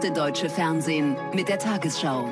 Erste 0.00 0.14
deutsche 0.14 0.48
Fernsehen 0.48 1.14
mit 1.34 1.50
der 1.50 1.58
Tagesschau. 1.58 2.26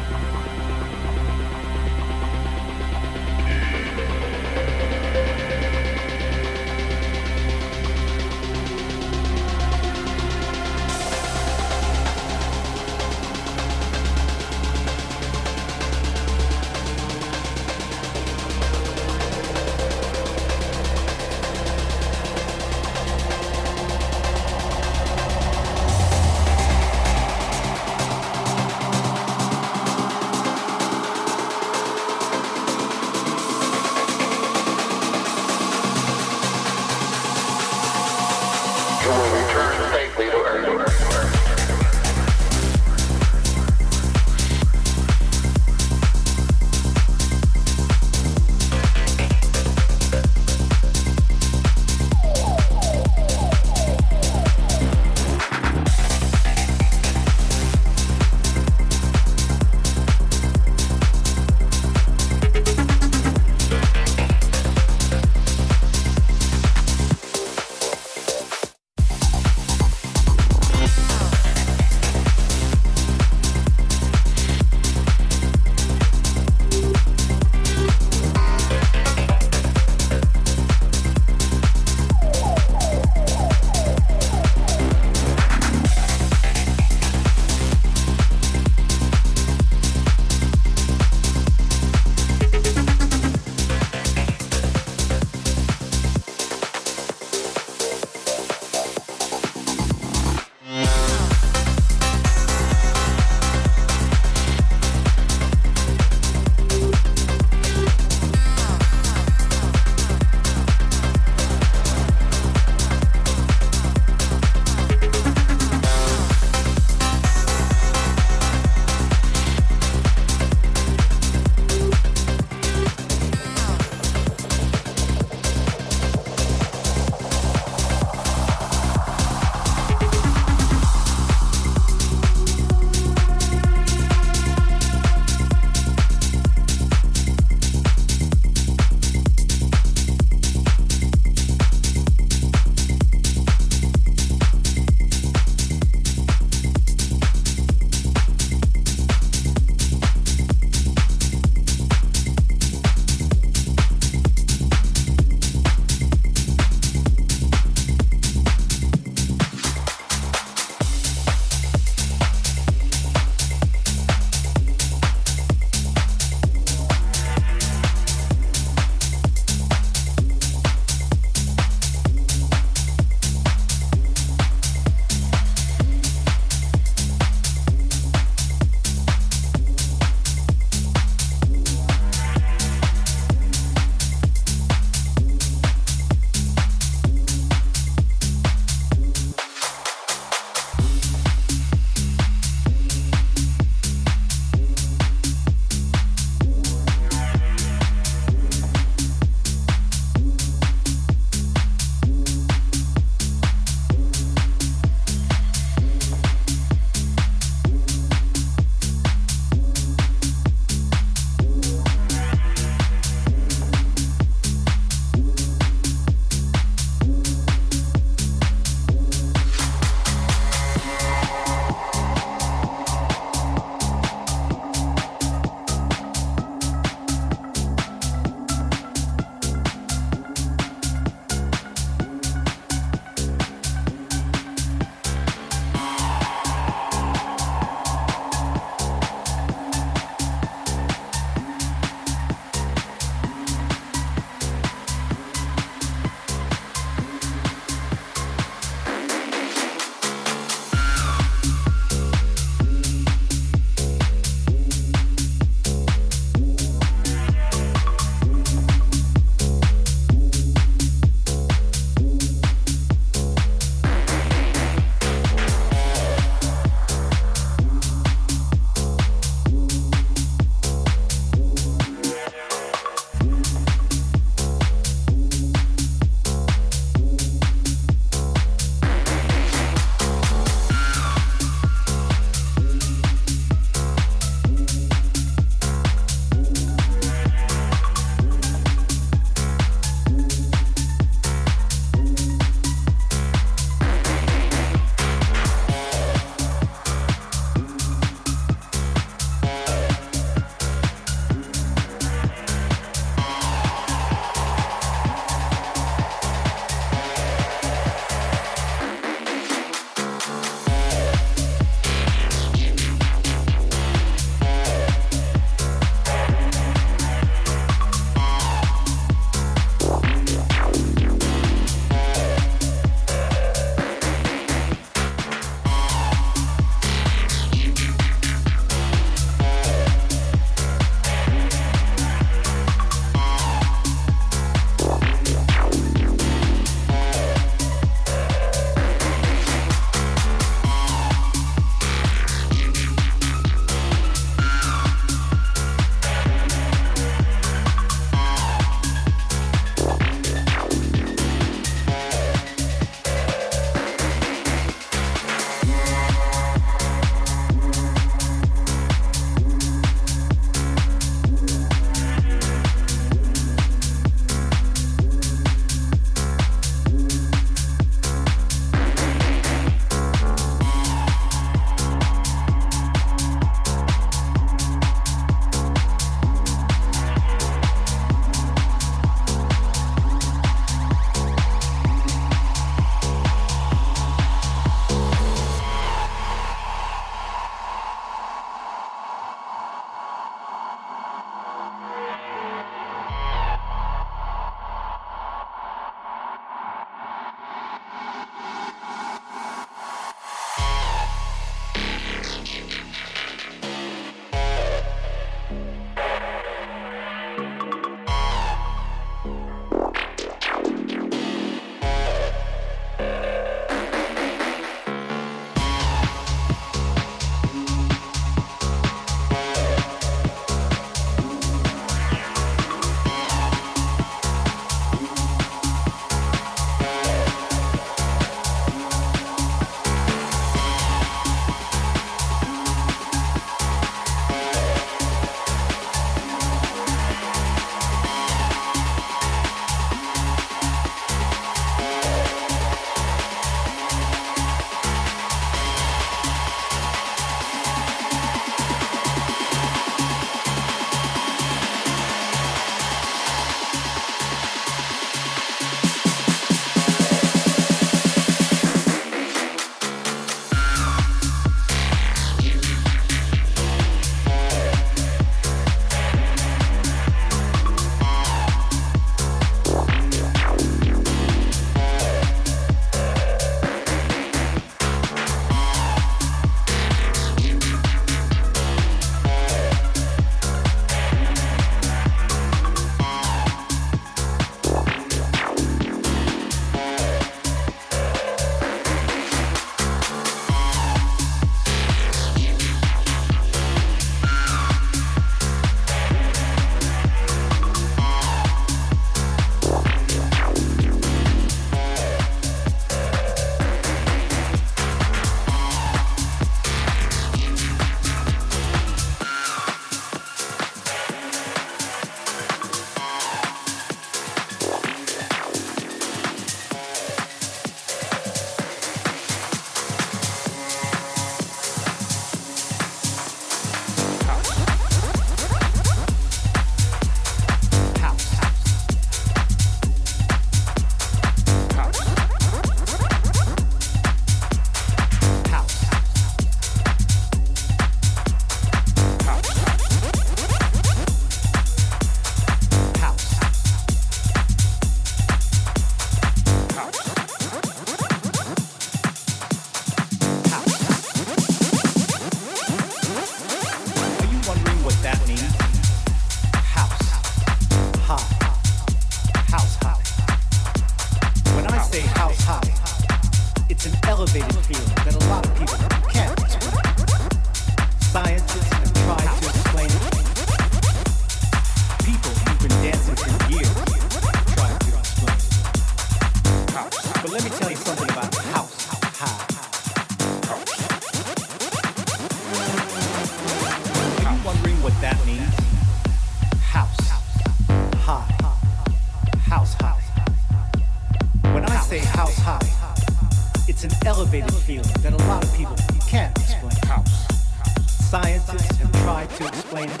To 599.42 599.48
explain 599.48 599.90
it. 599.90 600.00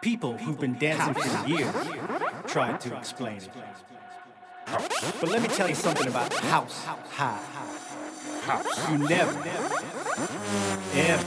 People 0.00 0.36
who've 0.36 0.58
been 0.58 0.78
dancing 0.78 1.14
for 1.14 1.48
years 1.48 1.74
tried 2.46 2.80
to 2.80 2.96
explain 2.96 3.38
it. 3.38 3.50
But 5.20 5.28
let 5.28 5.42
me 5.42 5.48
tell 5.48 5.68
you 5.68 5.74
something 5.74 6.06
about 6.06 6.32
house 6.34 6.84
high. 6.84 7.40
You 8.90 8.98
never, 8.98 9.32
ever, 10.94 11.26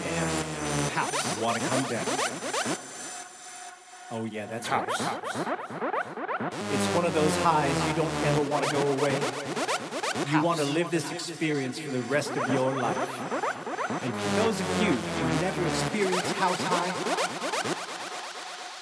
house 0.93 1.37
want 1.39 1.61
to 1.61 1.67
come 1.67 1.83
down. 1.83 2.05
Oh 4.11 4.25
yeah, 4.25 4.45
that's 4.45 4.69
right. 4.69 4.87
It's 4.89 4.99
one 6.95 7.05
of 7.05 7.13
those 7.13 7.35
highs 7.37 7.87
you 7.87 7.93
don't 7.95 8.13
ever 8.25 8.41
want 8.49 8.65
to 8.65 8.73
go 8.73 8.81
away. 8.93 9.17
You 10.31 10.41
want 10.41 10.59
to 10.59 10.65
live 10.65 10.89
this 10.91 11.09
experience 11.11 11.79
for 11.79 11.91
the 11.91 12.01
rest 12.01 12.31
of 12.31 12.53
your 12.53 12.71
life. 12.71 13.74
And 14.05 14.13
for 14.13 14.35
those 14.43 14.59
of 14.61 14.67
you 14.83 14.91
who 14.91 15.41
never 15.41 15.65
experienced 15.65 16.31
house 16.33 16.61
high, 16.61 16.93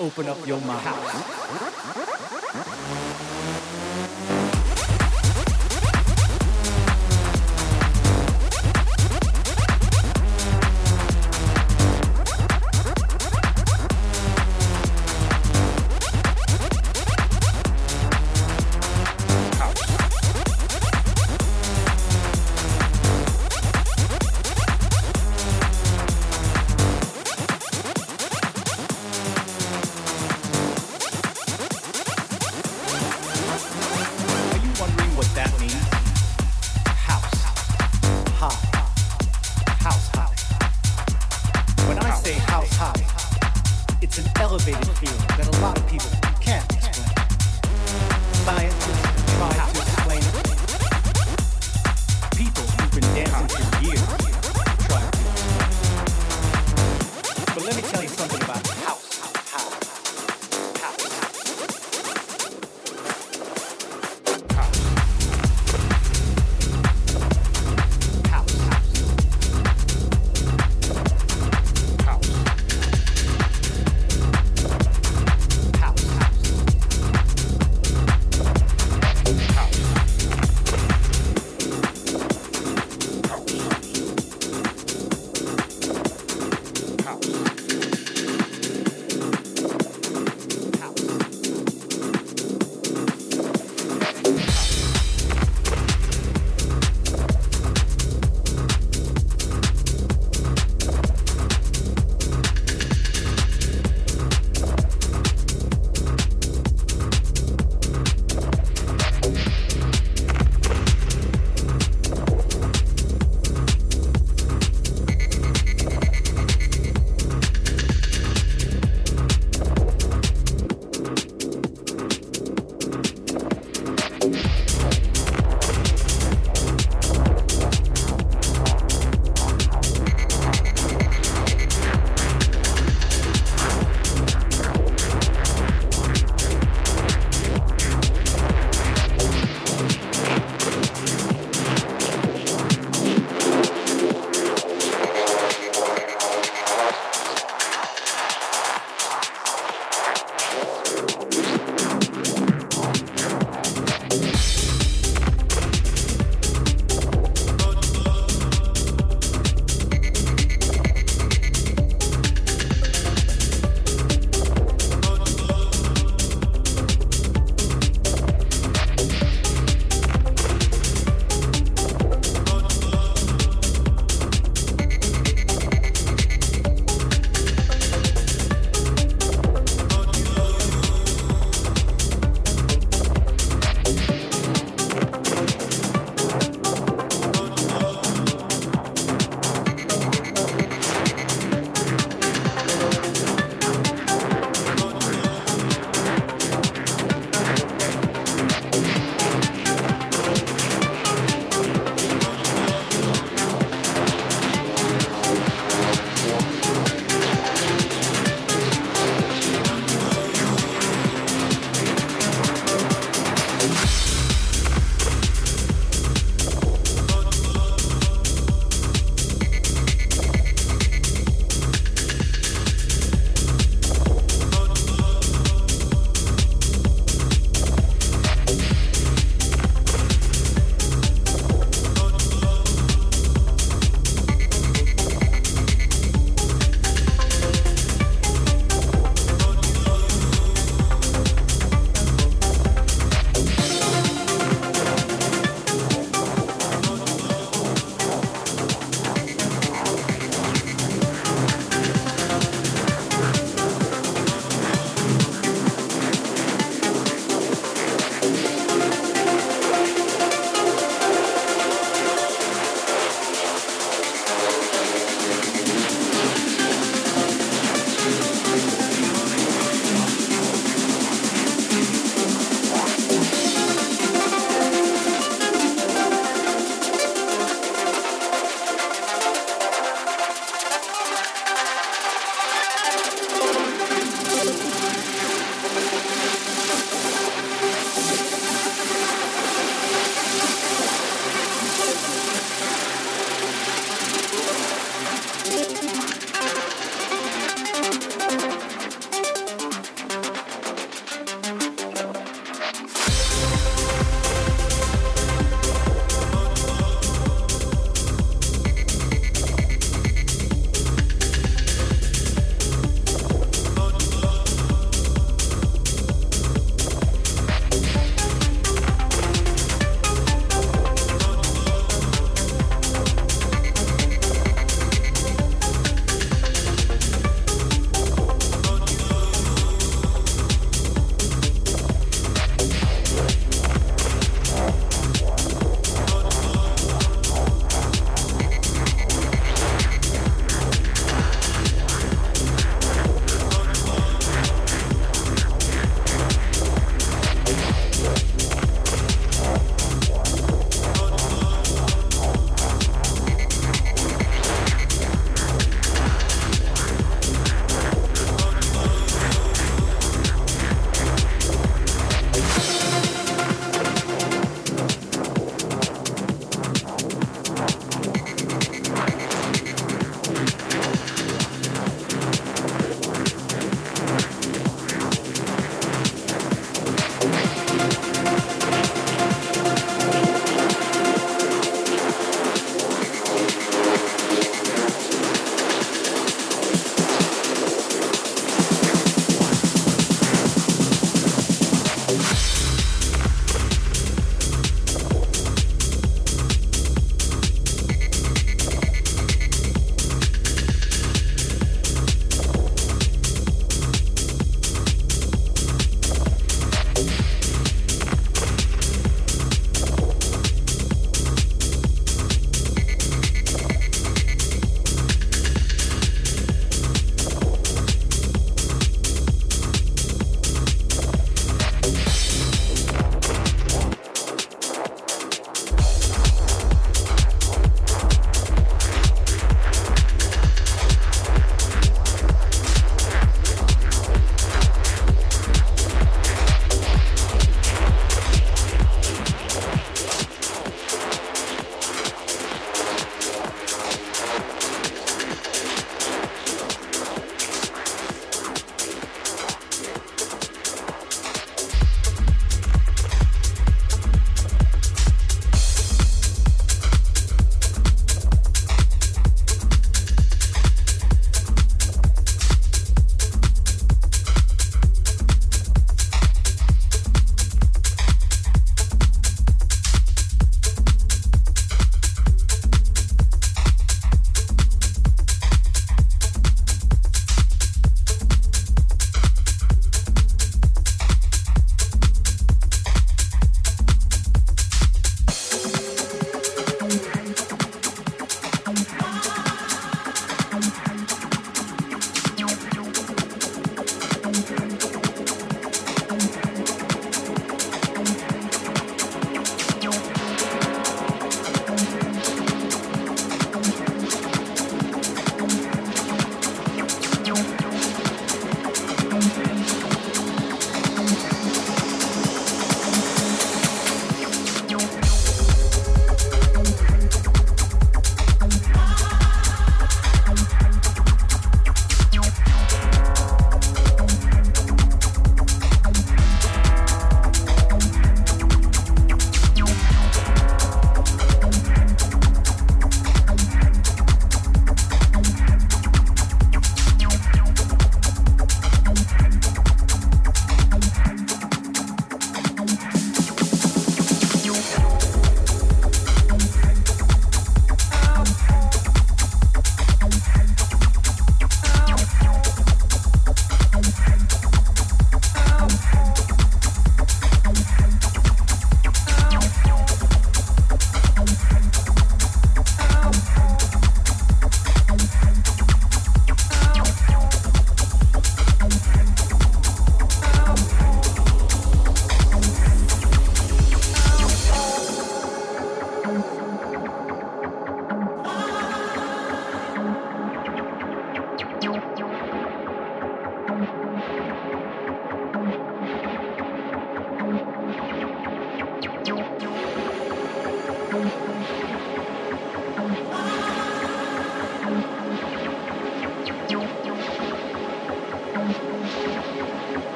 open 0.00 0.28
up 0.28 0.46
your 0.46 0.60
mind. 0.62 0.86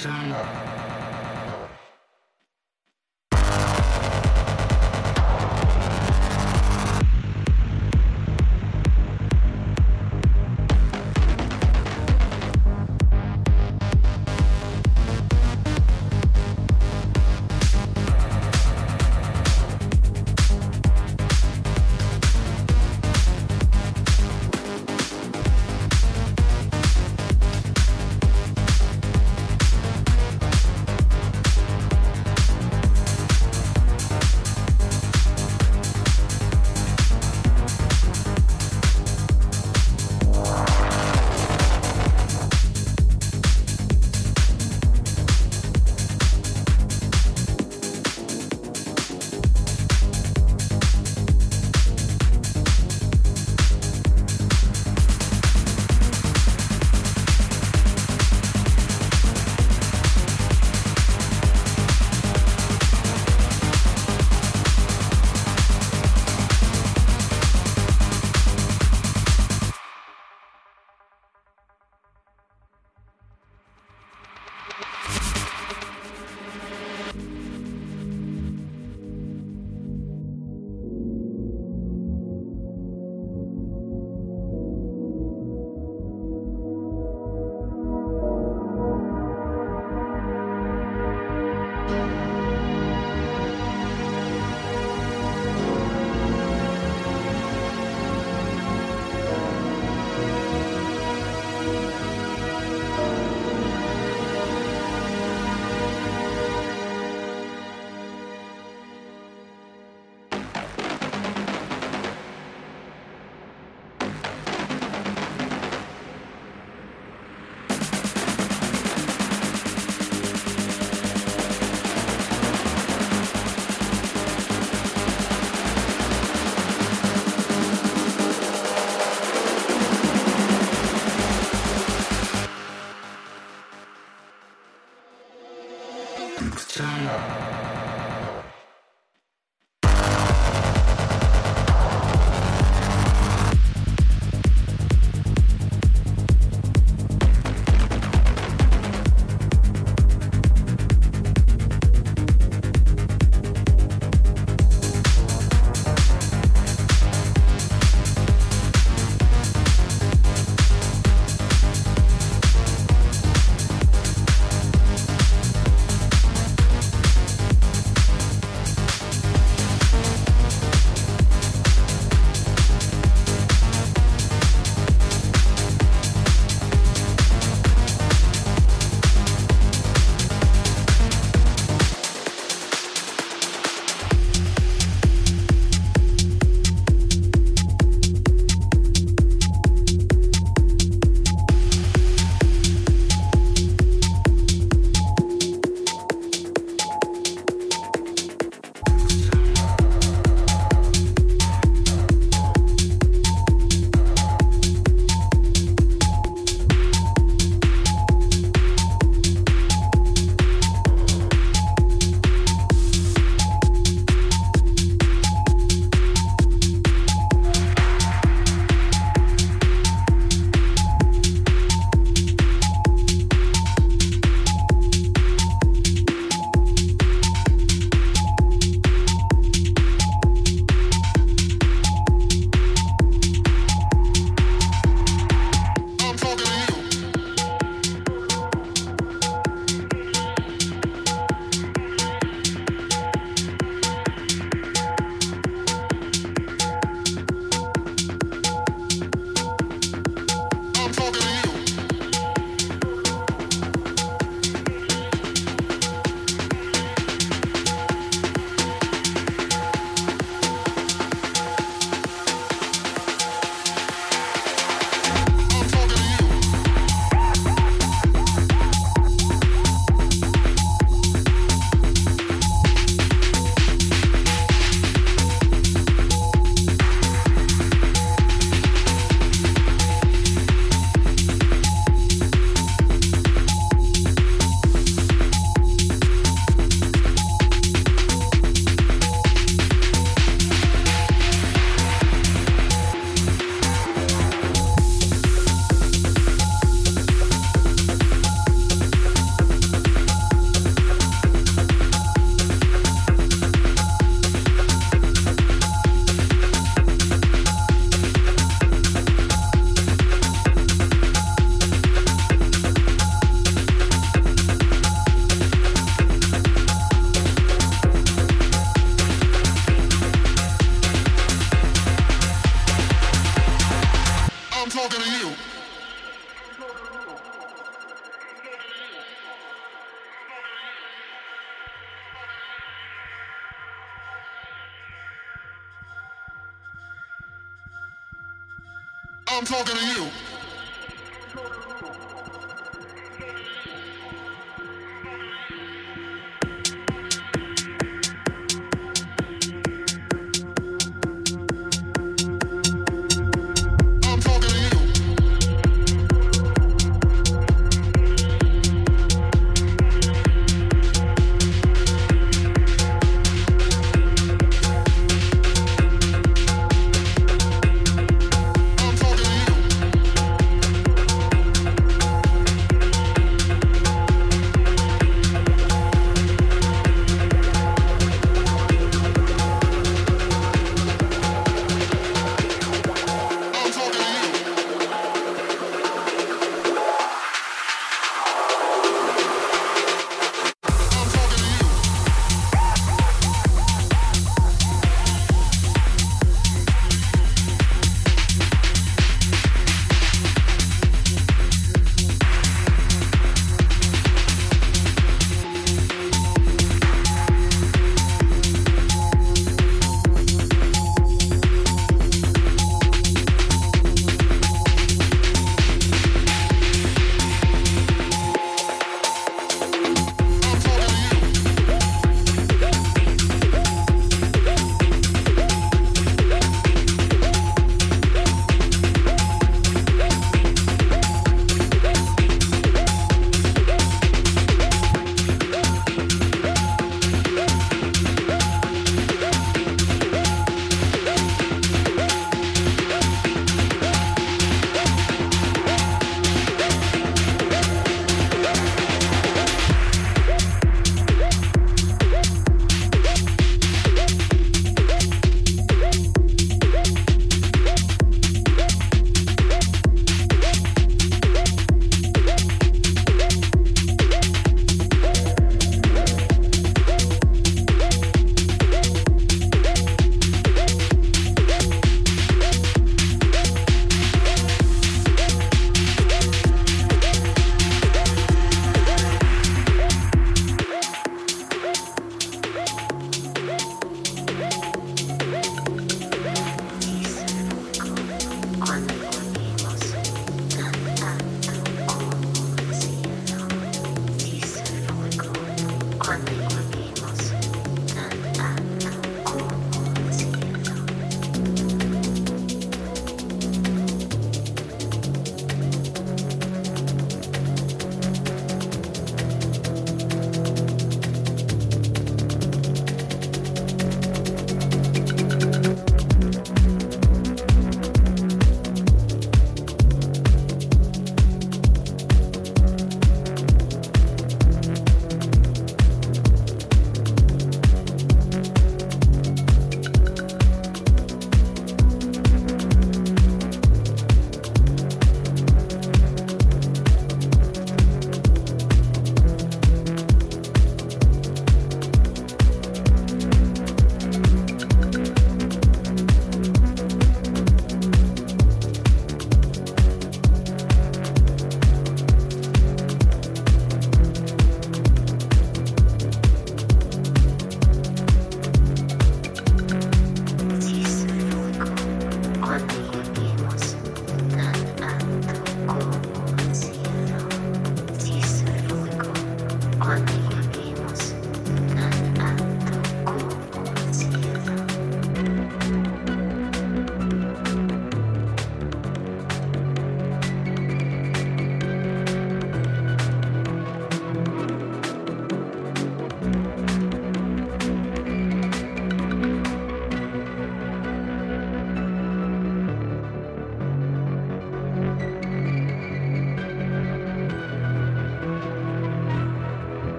Time. 0.00 0.69